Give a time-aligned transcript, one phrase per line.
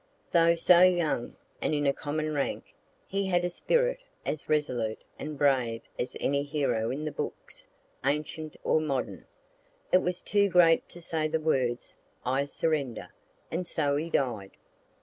[0.31, 2.73] Though so young, and in a common rank,
[3.05, 7.65] he had a spirit as resolute and brave as any hero in the books,
[8.03, 9.27] ancient or modern
[9.91, 13.09] It was too great to say the words "I surrender"
[13.51, 14.57] and so he died.